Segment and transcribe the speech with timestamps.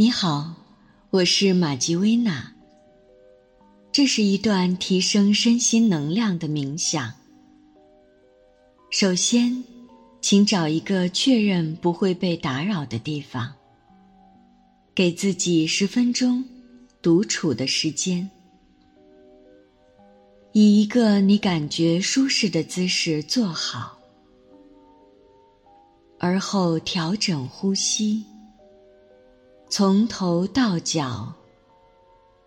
[0.00, 0.54] 你好，
[1.10, 2.54] 我是玛吉薇娜。
[3.92, 7.12] 这是一段提升身心能量的冥想。
[8.90, 9.62] 首先，
[10.22, 13.52] 请找一个确认不会被打扰的地方，
[14.94, 16.42] 给自己十分钟
[17.02, 18.30] 独处的时间，
[20.52, 23.98] 以一个你感觉舒适的姿势坐好，
[26.18, 28.24] 而后调整呼吸，
[29.70, 31.32] 从头到脚。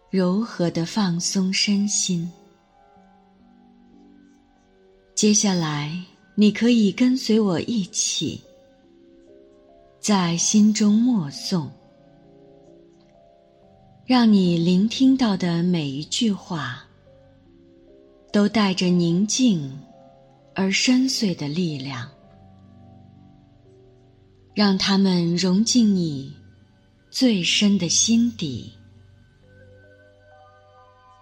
[0.10, 2.32] 柔和的放松身心。
[5.16, 5.98] 接下来，
[6.36, 8.40] 你可以跟随我一起，
[10.00, 11.68] 在心中默诵，
[14.06, 16.84] 让你聆听到的每一句话，
[18.32, 19.76] 都带着宁静
[20.54, 22.08] 而深邃的力量，
[24.54, 26.32] 让它们融进你
[27.16, 28.74] 最深的心底。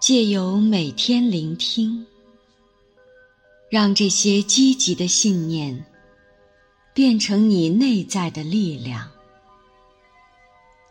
[0.00, 2.06] 借由每天聆听，
[3.68, 5.84] 让这些积极的信念
[6.94, 9.06] 变成你内在的力量，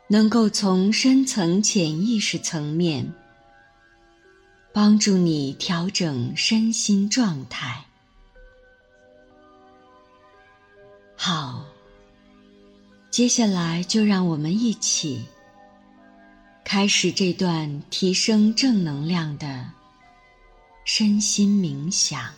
[0.08, 3.12] 能够从深层潜意识层面
[4.72, 7.84] 帮助你调整身心状态。
[11.16, 11.66] 好，
[13.12, 15.26] 接下来就让我们一起。
[16.64, 19.70] 开始这段提升正能量的
[20.86, 22.32] 身心冥想。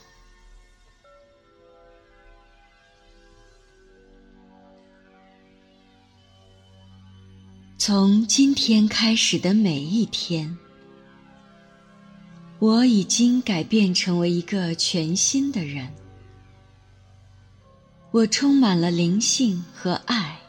[7.77, 10.57] 从今天开始的每一天，
[12.57, 15.93] 我已经改变成为一个全新的人。
[18.09, 20.39] 我充满了灵性和爱。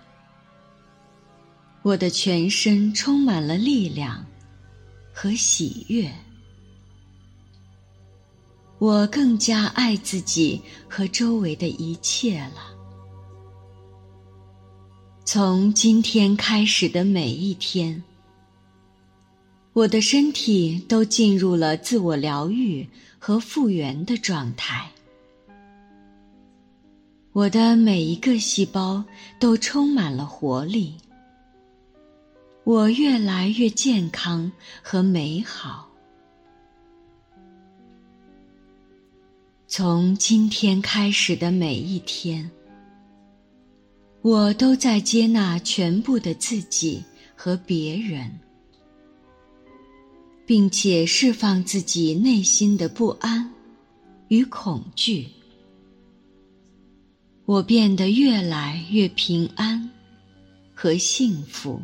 [1.84, 4.24] 我的全身充满了力量
[5.12, 6.10] 和喜悦，
[8.78, 12.75] 我更加爱自己和周围的一切了。
[15.26, 18.03] 从今天开始的每一天，
[19.75, 22.88] 我的身体都进入了自我疗愈
[23.19, 24.91] 和复原的状态，
[27.32, 29.04] 我的每一个细胞
[29.38, 30.94] 都充满了活力。
[32.64, 34.50] 我越来越健康
[34.82, 35.86] 和美好。
[39.69, 42.50] 从今天开始的每一天，
[44.22, 47.03] 我都在接纳全部的自己
[47.36, 48.30] 和别人，
[50.47, 53.53] 并且释放自己内心的不安
[54.28, 55.28] 与恐惧。
[57.44, 59.91] 我变得越来越平安
[60.74, 61.78] 和幸福。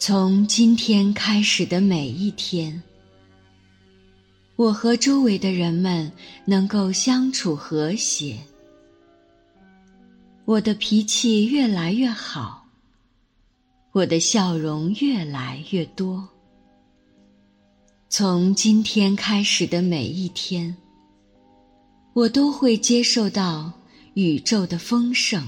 [0.00, 2.80] 从今天开始的每一天，
[4.54, 6.10] 我和周围的人们
[6.44, 8.38] 能够相处和谐，
[10.44, 12.64] 我的脾气越来越好，
[13.90, 16.26] 我的笑容越来越多。
[18.08, 20.76] 从今天开始的每一天，
[22.12, 23.72] 我都会接受到
[24.14, 25.44] 宇宙的丰盛。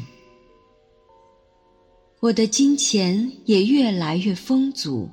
[2.21, 5.09] 我的金钱也越来越丰足，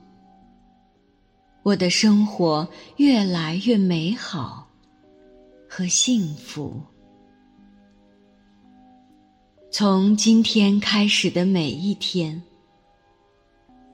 [1.64, 4.68] 我的生活越来越美好
[5.70, 6.82] 和幸福。
[9.72, 12.44] 从今天开始的每一天，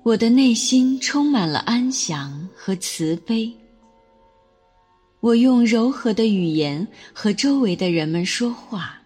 [0.01, 3.51] 我的内心充满了安详和慈悲。
[5.19, 9.02] 我用柔和的语言和周围的人们说话。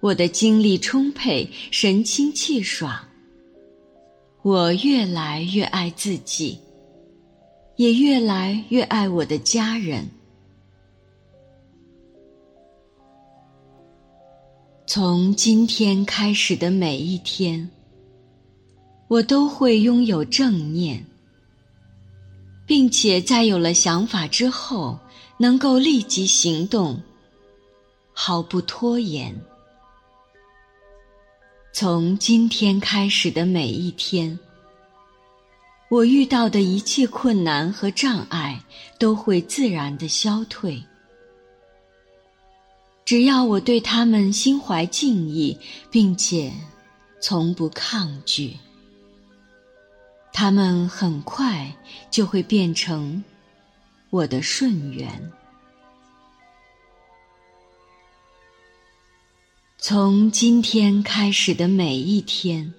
[0.00, 2.98] 我的精力充沛，神清气爽。
[4.42, 6.58] 我越来越爱自己，
[7.76, 10.08] 也越来越爱我的家人。
[14.86, 17.70] 从今天开始的每一天，
[19.06, 21.04] 我都会拥有正念，
[22.66, 24.98] 并且在有了想法之后，
[25.36, 26.98] 能够立即行动，
[28.14, 29.38] 毫不拖延。
[31.72, 34.36] 从今天开始的每一天，
[35.88, 38.60] 我遇到的一切困难和障碍
[38.98, 40.82] 都会自然的消退。
[43.04, 45.56] 只要我对他们心怀敬意，
[45.92, 46.52] 并且
[47.20, 48.56] 从不抗拒，
[50.32, 51.72] 他们很快
[52.10, 53.22] 就会变成
[54.10, 55.08] 我的顺缘。
[59.82, 62.70] 从今天开始的每一天，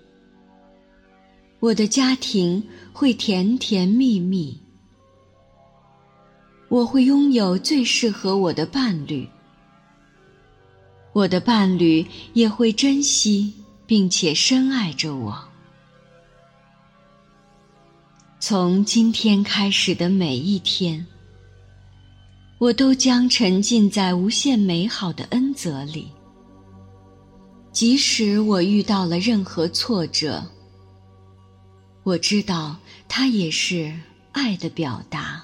[1.59, 2.63] 我的家庭
[2.93, 4.55] 会甜甜蜜蜜。
[6.69, 9.27] 我会拥有最适合我的伴侣，
[11.11, 13.51] 我的伴侣也会珍惜
[13.87, 15.43] 并且深爱着我。
[18.39, 21.03] 从今天开始的每一天，
[22.59, 26.07] 我都将沉浸在无限美好的恩泽里。
[27.71, 30.43] 即使我遇到了任何挫折，
[32.03, 32.77] 我知道
[33.07, 33.97] 它也是
[34.33, 35.43] 爱的表达。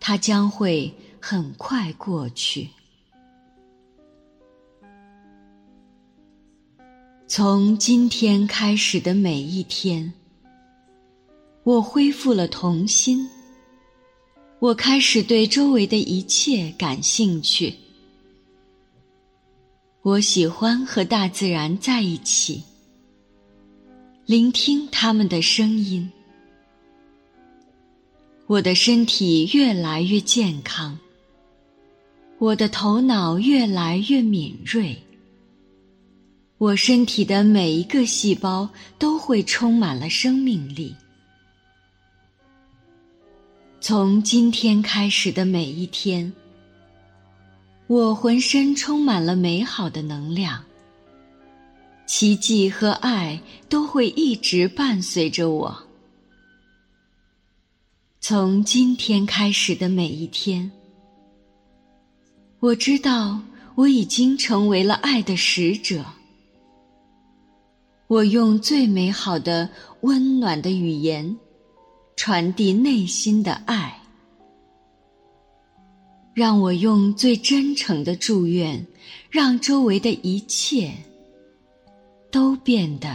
[0.00, 2.68] 它将会很快过去。
[7.26, 10.12] 从今天开始的每一天，
[11.62, 13.28] 我恢复了童心。
[14.58, 17.72] 我开始对周围的一切感兴趣。
[20.08, 22.62] 我喜欢和大自然在一起，
[24.24, 26.10] 聆听它们的声音。
[28.46, 30.98] 我的身体越来越健康，
[32.38, 34.96] 我的头脑越来越敏锐。
[36.56, 38.66] 我身体的每一个细胞
[38.98, 40.96] 都会充满了生命力。
[43.78, 46.32] 从今天开始的每一天。
[47.88, 50.62] 我浑身充满了美好的能量，
[52.06, 55.74] 奇迹和爱都会一直伴随着我。
[58.20, 60.70] 从今天开始的每一天，
[62.60, 63.40] 我知道
[63.74, 66.04] 我已经成为了爱的使者。
[68.06, 69.66] 我用最美好的、
[70.02, 71.34] 温暖的语言，
[72.16, 73.97] 传递内心的爱。
[76.38, 78.86] 让我用最真诚的祝愿，
[79.28, 80.94] 让周围的一切
[82.30, 83.08] 都变得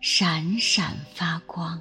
[0.00, 1.78] 闪闪发光。